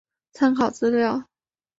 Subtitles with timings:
[0.31, 1.29] 参考资料